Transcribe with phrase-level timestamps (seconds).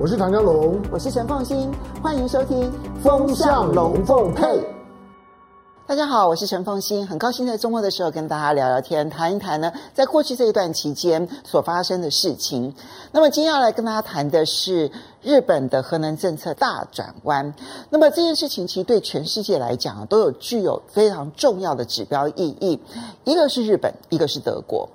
[0.00, 2.70] 我是唐江龙，我是陈凤欣，欢迎收听
[3.02, 4.44] 《风向龙凤配》。
[5.88, 12.72] 大家好，我是陈凤欣，很高兴在周末的时候跟大家聊聊天，谈一谈呢，在过去这一段期间所发生的事情。
[13.10, 14.88] 那么今天要来跟大家谈的是
[15.20, 17.52] 日本的核能政策大转弯。
[17.90, 22.80] 那么这件事情其实对全世界来讲都有具有非常重要的指标意义，
[23.24, 24.88] 一个是日本，一个是德国。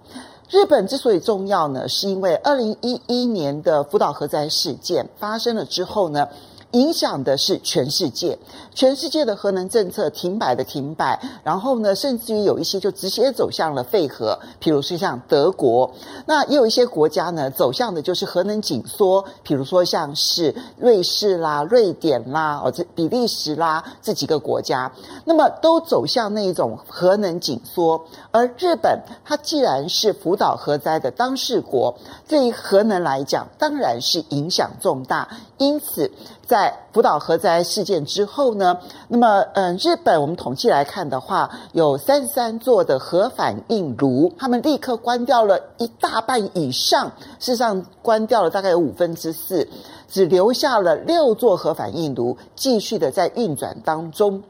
[0.54, 6.30] 日本之所以重要呢，是因为二零一一年的福岛核灾事件发生了之后呢，
[6.74, 8.38] 影响的是全世界，
[8.76, 15.92] 全世界的核能政策停摆的停摆，然后呢，甚至于有一些就直接走向了废核，譬如说像德国，
[16.26, 24.92] 那也有一些国家呢，走向的就是核能紧缩，譬如说像是瑞士啦、瑞典啦、哦这比利时啦这几个国家，
[25.26, 31.96] 那么都走向那一种核能紧缩，而日本它既然是福岛核灾的当事国，
[32.28, 35.30] 对于核能来讲，当然是影响重大，
[35.64, 36.12] 因此。
[36.46, 47.08] 在福岛核灾事件之后呢，那么，嗯，日本我们统计来看的话，有三十三座的核反应炉，他们立刻关掉了一大半以上，
[47.40, 49.68] 事实上关掉了大概有五分之四，
[50.10, 54.44] 只留下了六座核反应炉继续的在运转当中。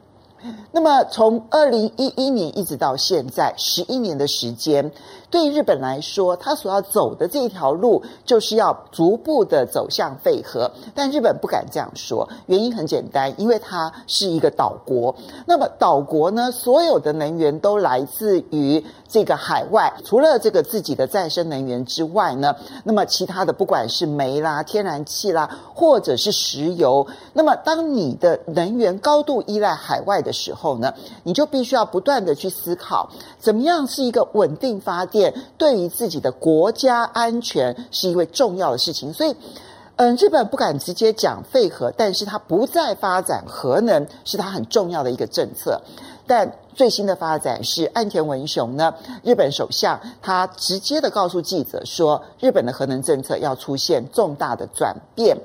[0.72, 4.92] 那么，从二零一一年一直到现在十一年的时间，
[5.30, 10.70] 对日本来说，他所要走的这条路就是要逐步的走向废核。
[10.94, 15.14] 但日本不敢这样说，原因很简单，因为它是一个岛国。
[15.46, 39.10] 那么岛国呢，所有的能源都来自于这个海外，除了这个自己的再生能源之外呢，那么其他的不管是煤啦、天然气啦，或者是石油，那么当你的能源高度依赖海外的时候呢，你就必须要不断的去思考，怎么样是一个稳定发电，对于自己的国家安全是一位重要的事情。
[39.12, 39.34] 所以，
[39.96, 45.80] 嗯，日本不敢直接讲废核，但是他不再发展核能，是他很重要的一个政策。
[46.26, 48.92] 但最新的发展是岸田文雄呢，
[49.22, 55.36] 日本首相他直接的告诉记者说，日本的核能政策要出现重大的转变。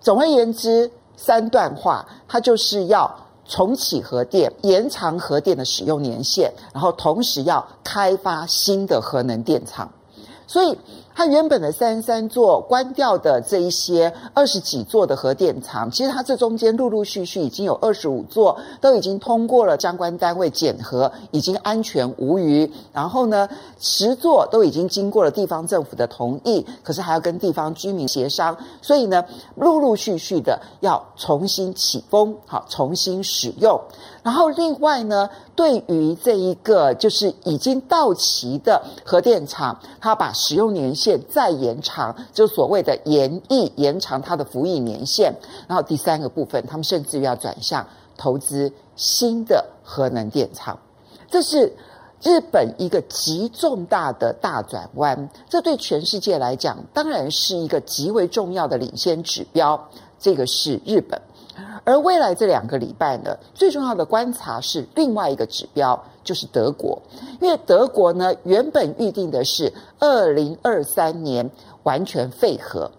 [0.00, 3.14] 总而言之，三段话，他就是要。
[3.52, 9.92] 重启核电，延长核电的使用年限，然后同时要开发新的核能电厂，
[10.46, 10.74] 所以。
[11.14, 22.72] 它原本的三十三座关掉的这一些二十几座的核电厂，其实它这中间陆陆续续已经有二十五座都已经通过了相关单位检核，已经安全无虞。
[22.92, 29.24] 然后呢，十座都已经经过了地方政府的同意，可是还要跟地方居民协商，所以呢，
[29.54, 33.80] 陆陆续续的要重新启封，好，重新使用。
[34.22, 45.34] 然后另外呢，对于这一个就是已经到期的核电厂，它把使用年限再延长，就所谓的延役延长它的服役年限。
[45.66, 47.84] 然后第三个部分，他们甚至于要转向
[48.16, 50.78] 投资新的核能电厂，
[51.28, 51.74] 这是
[52.22, 55.28] 日本一个极重大的大转弯。
[55.48, 59.88] 这对全世界来讲，当然是一个极为重要的领先指标。
[60.20, 61.20] 这个是日本。
[61.84, 67.00] 而未来这两个礼拜呢，最重要的观察是另外一个指标，就是德国。
[67.40, 71.50] 因为德国呢，原本预定的是二零二三年
[71.82, 72.90] 完全废核，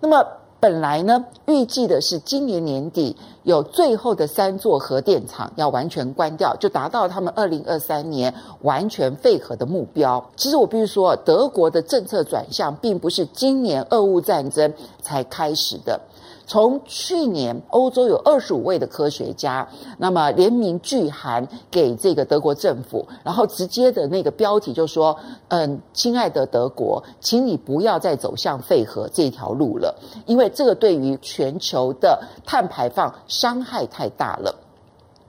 [0.00, 0.26] 那么
[0.58, 10.24] 本来呢，预计的是今年年底有最后的三座核电厂要完全关掉，就达到他们二零二三年完全废核的目标。
[10.36, 14.72] 其实我必须说，德国的政策转向并不是今年俄乌战争
[15.02, 16.00] 才开始的。
[16.48, 19.68] 从去年，欧洲有二十五位的科学家，
[19.98, 25.18] 那么联名拒函给这个德国政府，然后直接的那个标题就说
[25.48, 34.54] ：“嗯，亲爱的德国，请你不要再走向废核这条路了，因为这个对于全球的碳排放伤害太大了。”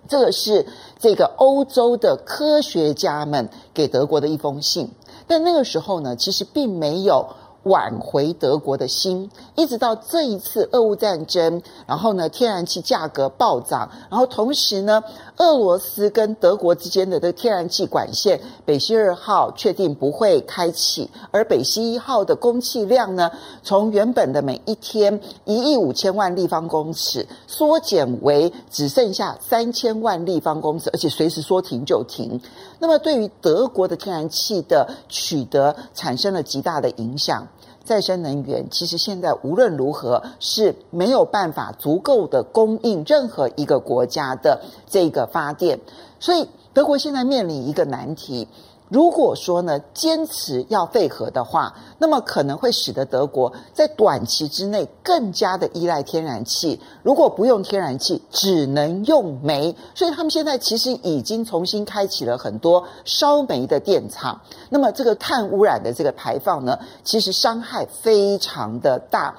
[0.08, 0.68] 这个是
[1.00, 4.92] 这个欧洲的科学家们给德国的一封信，
[5.26, 7.26] 但那个时候呢，其实并没有。
[7.64, 15.04] 挽回德国的心，一直到这一次俄乌战争，然后呢，天然气价格暴涨，然后同时呢，
[15.38, 23.30] 俄罗斯跟德国之间的这天然气管线北溪二号确定不会开启，而北溪一号的供气量呢，
[23.64, 32.40] 从原本的每一天一亿五千万立方公尺，缩减为只剩下三千万立方公尺，而且随时说停就停。
[32.80, 37.46] 那么对于德国的天然气的取得产生了极大的影响。
[37.88, 45.80] 再生能源其实现在无论如何是没有办法足够的供应任何一个国家的这个发电，
[46.20, 48.46] 所以德国现在面临一个难题，
[48.90, 56.80] 如果说呢，坚持要废核的话，那么可能会使得德国在短期之内更加的依赖天然气。
[57.04, 64.40] 如果不用天然气，只能用煤，所以他们现在其实已经重新开启了很多烧煤的电厂。
[64.70, 69.38] 那么这个碳污染的这个排放呢，其实伤害非常的大，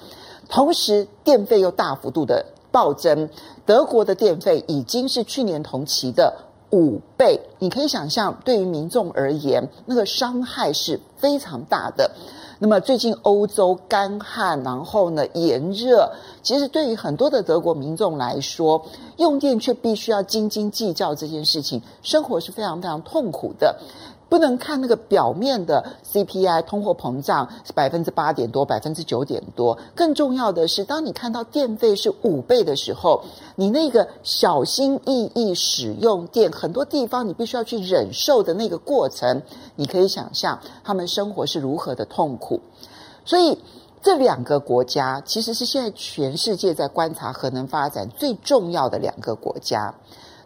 [0.51, 3.31] 同时电费又大幅度的暴增。
[3.65, 6.35] 德国的电费已经是去年同期的
[6.71, 12.11] 五倍，你可以想象，对于民众而言，那个伤害是非常大的。
[12.61, 16.11] 那么最近欧洲干旱，然后呢炎热，
[16.43, 18.85] 其实对于很多的德国民众来说，
[19.17, 23.77] 用电却必须要斤斤计较这件事情，生活是非常非常痛苦的。
[24.29, 29.79] 不能看那个表面的 CPI 通货膨胀是百分之八点多，百分之九点多。
[29.95, 33.25] 更重要的是，当你看到电费是五倍的时候，
[33.57, 39.41] 你那个小心翼翼使用电，很多地方你必须要去忍受的那个过程，
[39.77, 42.61] 你可以想象他们生活是如何的痛苦。
[43.25, 43.59] 所以，
[44.03, 49.95] 这两个国家其实是现在全世界在观察核能发展最重要的两个国家。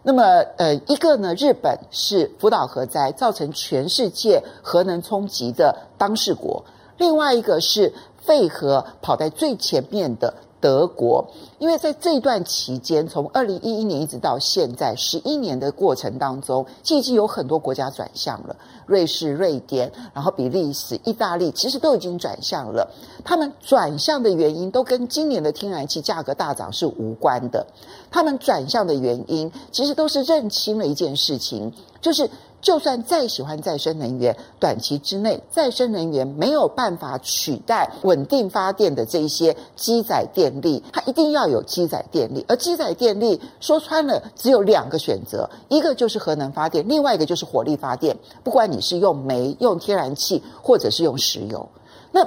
[0.05, 0.23] 那么，
[0.57, 6.61] 呃，一个呢，日本是福岛核灾造成全世界核能冲击的当事国；
[6.97, 10.33] 另外一个是废核跑在最前面的
[10.63, 11.29] 德国。
[11.59, 18.55] 因为在这段期间，从二零一一年一直到现在十一年的过程当中，已经有很多国家转向了。
[18.85, 22.89] 瑞士、瑞典，然后比利时、意大利，其实都已经转向了。
[23.25, 27.65] 他们转向的原因都跟今年的天然气价格大涨是无关的。
[28.09, 32.29] 他们转向的原因，其实都是认清了一件事情，就是。
[32.63, 42.43] 就算再喜欢再生能源，短期之内再生能源没有办法取代稳定发电的这一些机载电力，它一定要有机载电力。
[42.47, 48.17] 而机载电力说穿了只有两个选择，一个就是核能发电，另外一个就是火力发电。
[48.45, 51.67] 不管你是用煤、用天然气，或者是用石油，
[52.13, 52.25] 那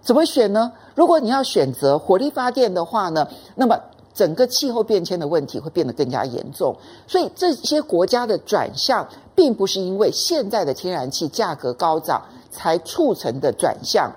[0.00, 0.72] 怎么选呢？
[0.94, 3.26] 如果你要选择火力发电的话呢，
[3.56, 3.76] 那么。
[4.14, 6.76] 整个气候变迁的问题会变得更加严重，
[7.06, 9.08] 所以这些国家的转向，
[9.42, 12.22] 并不是因为现在的天然气价格高涨
[12.52, 14.12] 才促成的转向，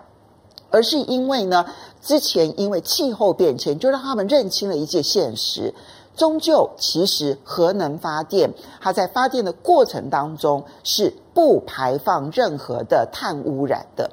[0.70, 1.66] 而是因为呢，
[2.00, 5.74] 之前因为气候变迁，就让他们认清了一件现实：
[6.16, 14.12] 终究其实核能发电，它在发电的过程当中是不排放任何的碳污染的。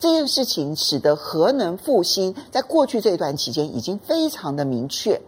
[0.00, 5.20] 这件事情使得核能复兴在过去这一段期间已经非常的明确，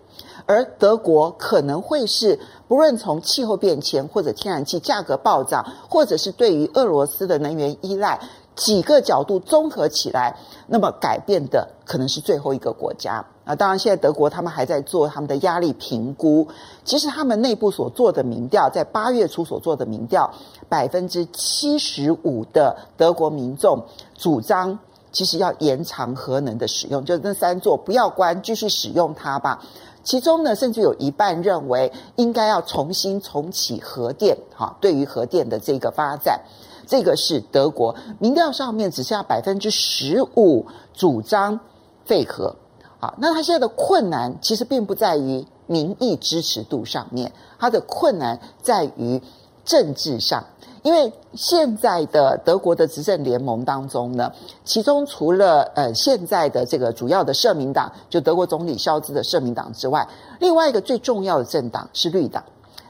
[0.47, 2.39] 而德国可能会是
[2.69, 8.21] 不论从气候变迁或者天然气价格暴涨，或者是对于俄罗斯的能源依赖
[8.55, 13.25] 几个角度综合起来，那么改变的可能是最后一个国家。
[13.45, 16.49] 啊，当然，现在德国他们还在做他们的压力评估。
[16.85, 20.29] 其实他们内部所做的民调，在八月初所做的民调，
[20.69, 23.85] 百分之七十五的德国民众
[24.17, 24.77] 主张，
[25.13, 29.63] 其实要延长核能的使用，就是那三座不要关，继续使用它吧。
[30.07, 34.39] 其中呢，甚至有一半认为应该要重新重启核电。
[34.55, 36.41] 哈，对于核电的这个发展，
[36.87, 40.65] 这个是德国民调上面只剩下百分之十五
[40.95, 41.59] 主张
[42.05, 42.55] 废核。
[43.01, 49.21] 好，那他现在的困难其实并不在于民意支持度上面，他的困难在于
[49.65, 50.45] 政治上。
[50.87, 54.33] 因为现在的德国的执政联盟当中呢，
[54.65, 60.07] 其中除了呃现在的这个主要的社民党，就德国总理肖兹的社民党之外，
[60.39, 62.41] 另外一个最重要的政党是绿党。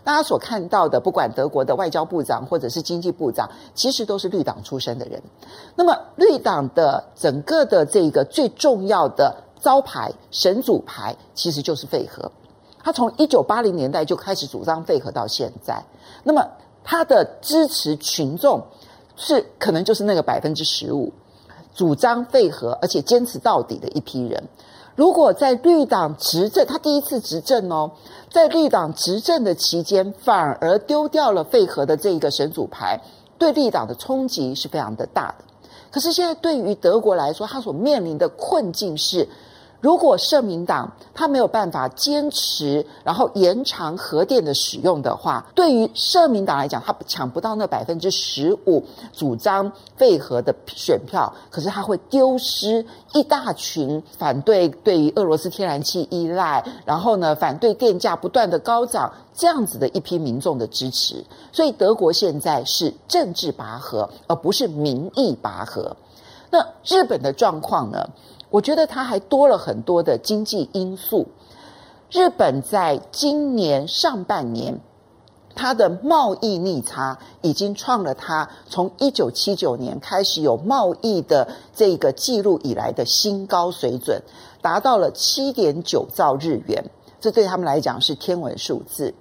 [0.05, 5.23] 大家所看到的，不管德国的外交部长或者是经济部长，其实都是绿党出身的人。
[5.75, 9.35] 那么绿党的整个的这个最重要的。
[9.59, 12.31] 招牌神主牌其实就是废核，
[12.85, 15.83] 他从一九八零年代就开始主张废核到现在，
[16.23, 16.47] 那么
[16.89, 18.63] 他的支持群众
[19.17, 21.13] 是可能就是那个百分之十五
[21.75, 24.45] 主张废核而且坚持到底的一批人。
[24.95, 27.91] 如果在绿党执政，他第一次执政哦，
[28.31, 33.01] 在绿党执政的期间反而丢掉了废核的这一个神主牌，
[33.37, 35.45] 对绿党的冲击是非常的大的。
[35.91, 39.29] 可是现在对于德国来说，他所面临的困境是。
[39.81, 61.25] 如果社民党他没有办法坚持，然后延长核电的使用的话，对于社民党来讲，他抢不到那百分之十五主张废核的选票，可是他会丢失一大群反对对于俄罗斯天然气依赖，然后呢，反对电价不断的高涨这样子的一批民众的支持。
[61.53, 65.97] 所以德国现在是政治拔河，而不是民意拔河。
[66.51, 68.09] 那日本的状况呢？
[68.51, 71.27] 我觉得它还多了很多的经济因素。
[72.11, 74.81] 日本在今年上半年
[75.55, 84.23] 它的贸易逆差已经创了它从一九七九年开始有贸易的这个记录以来的新高水准，
[84.63, 86.85] 达到了七点九兆日元，
[87.21, 89.15] 这对他们来讲是天文数字。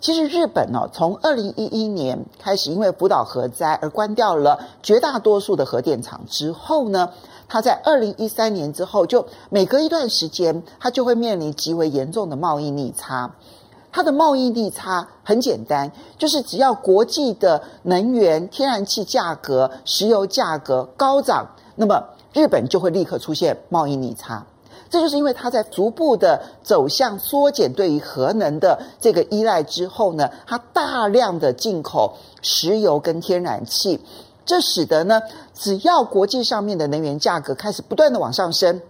[0.00, 7.10] 其实日本呢、从二零一一年开始，因为福岛核灾而关掉了绝大多数的核电厂之后呢，
[7.50, 13.34] 它在二零一三年之后，就每隔一段时间，它就会面临极为严重的贸易逆差。
[13.90, 22.00] 它的贸易逆差很简单，就是只要国际的能源、天然气价格、石油价格高涨，那么
[22.32, 24.46] 日本就会立刻出现贸易逆差。
[24.88, 34.00] 这就是因为它在逐步的走向缩减对于核能的这个依赖之后呢，它大量的进口石油跟天然气，
[34.50, 35.22] 这使得呢，
[35.54, 38.82] 只要国际上面的能源价格开始不断的往上升。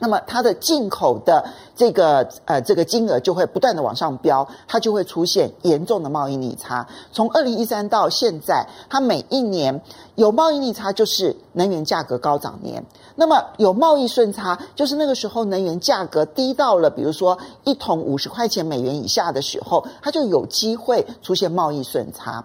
[0.00, 1.44] 那么它的进口的
[1.76, 6.84] 这个呃这个金额就会不断的往上飙，它就会出现严重的贸易逆差。
[7.12, 9.80] 从二零一三到现在，它每一年
[10.16, 22.44] 有贸易逆差就是能源价格高涨年，那么有贸易顺差就是那个时候能源价格低到了比如说一桶五十块钱美元以下的时候，它就有机会出现贸易顺差。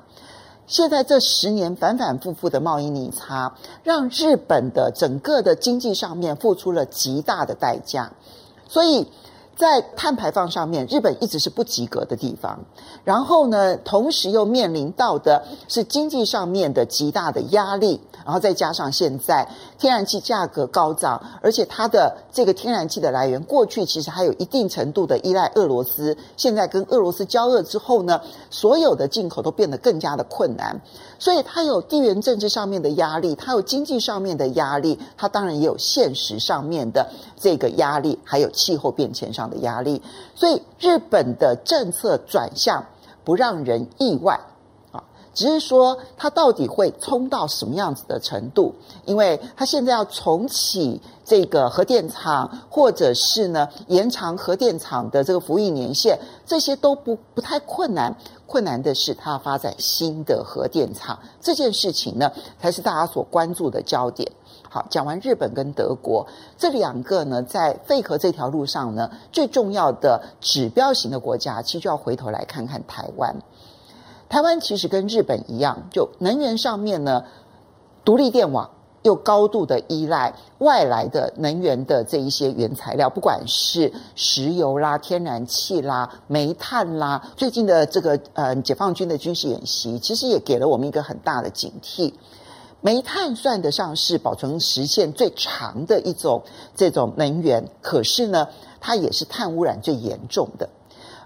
[0.68, 8.12] 现在这十年反反复复的贸易逆差，让日本的整个的经济上面付出了极大的代价，
[8.68, 9.08] 所以。
[9.56, 12.60] 在碳排放上面，日本一直是不及格的地方。
[13.04, 18.02] 然后呢，同时又面临到的是经济上面的极大的压力。
[18.26, 19.46] 然后再加上现在
[19.78, 26.16] 天然气价格高涨，而且它的这个天然气的来源，过去其实还有一定程度的依赖俄罗斯。
[26.38, 30.80] 现在跟俄罗斯交恶之后呢，所有的进口都变得更加的困难。
[31.20, 37.06] 所以它有地缘政治上面的压力，它有经济上面的压力，它当然也有现实上面的
[37.38, 40.02] 这个压力，还有气候变迁上压力，
[40.36, 42.86] 所以日本的政策转向
[43.24, 44.40] 不让人意外
[44.92, 48.74] 啊，只是说它到底会冲到什么样子的程度？
[49.06, 58.16] 因为它现在要重启这个核电厂，或者是呢延长核电厂的这个服役年限，这些都不不太困难。
[58.46, 64.32] 困难的是它要发展新的核电厂，这件事情呢才是大家所关注的焦点。
[64.74, 66.26] 好，讲完日本跟德国
[66.58, 73.36] 这两个呢，在废核这条路上呢，最重要的指标型的国家，其实就要回头来看看台湾。
[74.30, 77.24] 台湾其实跟日本一样，就能源上面呢，
[78.04, 78.68] 独立电网
[79.04, 87.22] 又高度的依赖外来的能源的这一些原材料，不管是石油啦、天然气啦、煤炭啦。
[87.38, 92.12] 最近的这个呃，解放军的军事演习，其实也给了我们一个很大的警惕。
[92.84, 96.44] 煤炭算得上是保存时限最长的一种
[96.76, 98.50] 这种能源，可是呢，
[98.82, 100.68] 它也是碳污染最严重的。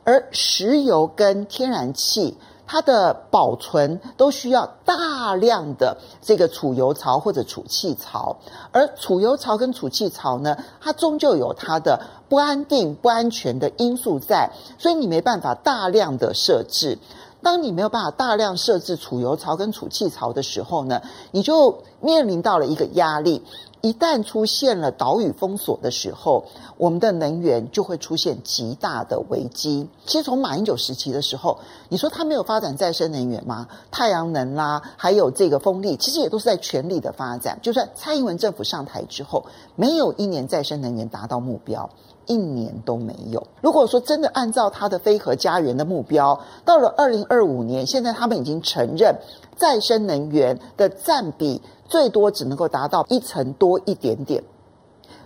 [0.03, 2.37] 而石油跟天然气，
[2.67, 8.37] 它的保存都需要大量的这个储油槽或者储气槽，
[8.71, 11.99] 而储油槽跟储气槽呢，它终究有它的
[12.29, 16.99] 不安定、不安全的因素在，所以你没办法大量的设置。
[17.41, 21.01] 当你没有办法大量设置储油槽跟储气槽的时候呢，
[21.31, 23.43] 你就面临到了一个压力。
[23.81, 26.43] 一旦出现了岛屿封锁的时候，
[26.77, 29.87] 我们的能源就会出现极大的危机。
[30.05, 33.67] 其实从马英九时期的时候，你说他没有发展再生能源吗？
[33.91, 37.59] 太阳能啦，还有这个风力，其实也都是在全力的发展。
[37.61, 41.87] 就算蔡英文政府上台之后，没有一年再生能源达到目标。
[42.27, 43.47] 一年都没有。
[43.61, 49.15] 如果说真的按照他的非核家园的目标，到了二零二五年，现在他们已经承认
[49.55, 54.43] 再生能源的占比最多只能够达到一成多一点点。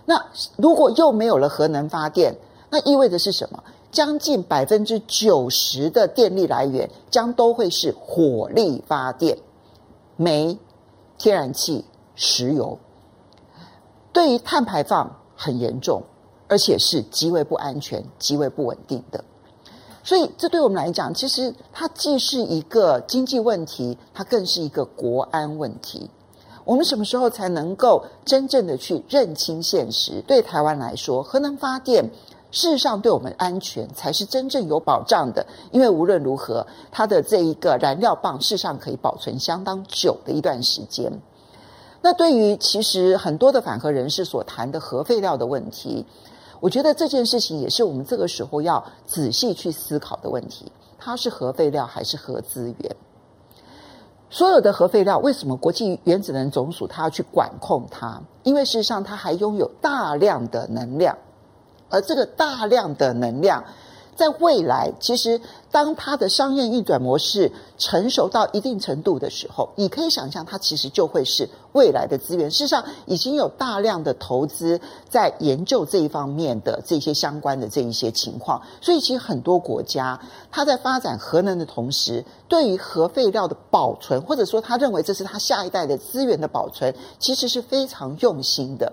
[0.06, 0.24] 那
[0.56, 2.36] 如果又没有了核能发电，
[2.70, 3.62] 那意味着是什么？
[3.90, 9.36] 将近百分之九十的电力来源将都会是火力发电，
[10.16, 10.58] 煤、
[11.18, 12.78] 天然气、石油，
[14.10, 16.02] 对于碳排放很严重。
[16.52, 19.24] 而且是极为不安全、极为不稳定的，
[20.04, 26.10] 所以这对我们来讲，其实它既是一个经济问题，它更是一个国安问题。
[26.66, 30.22] 我们什么时候才能够真正的去认清现实？
[30.26, 32.04] 对台湾来说，核能发电
[32.50, 41.10] 事实上对我们安全才是真正有保障的，因为无论如何，它的这一个燃料棒事实上可以保存相当久的一段时间。
[42.02, 46.04] 那对于其实很多的反核人士所谈的核废料的问题。
[46.62, 50.70] 我觉得这件事情也是我们这个时候要仔细去思考的问题。
[50.96, 52.96] 它是核废料还是核资源？
[54.30, 58.22] 所有的核废料，为什么国际原子能总署它要去管控它？
[58.44, 61.18] 因为事实上它还拥有大量的能量，
[61.90, 63.64] 而这个大量的能量，
[64.14, 65.40] 在未来，其实
[65.70, 72.50] 当它的商业运转模式成熟到一定程度的时候，你可以想象，它其实就会是未来的资源。
[72.50, 78.60] 事实上，已经有大量的投资在研究这一方面的这些相关的这一些情况。
[78.80, 88.92] 所以，其实很多国家，它在发展核能的同时，对于核废料的保存，或者说他认为这是他下一代的资源的保存，其实是非常用心的。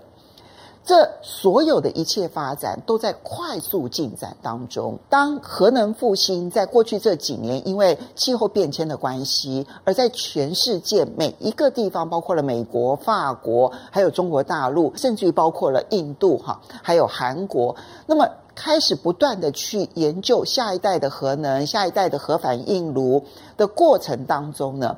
[0.90, 4.98] 这所有的一切发展都在快速进展当中。
[5.08, 17.76] 当核能复兴在过去这几年，因为气候变迁的关系，而在全世界每一个地方，包括了美国、法国，还有中国大陆，甚至于包括了印度，哈，还有韩国，
[18.08, 23.24] 那么开始不断的去研究下一代的核能、下一代的核反应炉
[23.58, 24.98] 的过程当中呢，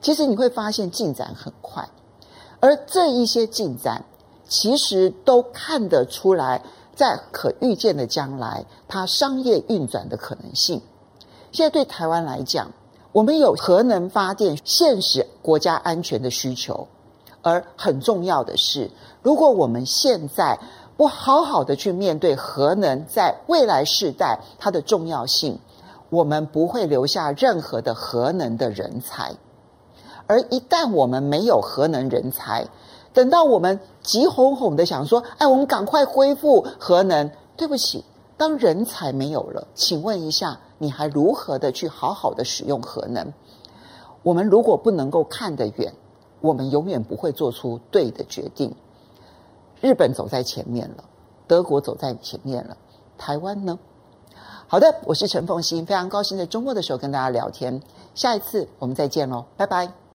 [0.00, 1.86] 其实你会发现进展很快，
[2.60, 4.02] 而这一些进展。
[4.48, 6.62] 其实都看得出来，
[6.94, 10.80] 在可预见的将来，它商业运转的可能性。
[11.52, 12.72] 现在对台湾来讲，
[13.12, 16.88] 我们有核能发电现实国家安全的需求，
[17.42, 18.90] 而很重要的是，
[19.22, 20.58] 如果我们现在
[20.96, 25.58] 不好好的去面对核能在未来世代它的重要性，
[26.10, 29.34] 我们不会留下任何的核能的人才。
[30.26, 32.66] 而一旦我们没有核能人才，
[33.14, 37.30] 等到我们急哄哄的想说，哎，我们赶快恢复核能。
[37.58, 38.04] 对不起，
[38.38, 43.34] 当人才没有了，请问一下，你还如何的去好好的使用核能？
[44.22, 45.92] 我们如果不能够看得远，
[46.40, 48.74] 我们永远不会做出对的决定。
[49.82, 51.04] 日本走在前面了，
[51.46, 52.78] 德国走在前面了，
[53.18, 53.78] 台湾呢？
[54.68, 57.82] 好的，我是陈凤欣，非常高兴在周末的时候跟大家聊天。
[58.14, 60.07] 下一次我们再见喽，拜拜。